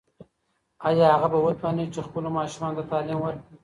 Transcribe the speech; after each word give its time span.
ایا 0.87 1.05
هغه 1.13 1.27
به 1.33 1.39
وتوانیږي 1.45 1.91
چې 1.93 2.05
خپلو 2.07 2.27
ماشومانو 2.37 2.77
ته 2.77 2.83
تعلیم 2.91 3.19
ورکړي؟ 3.21 3.57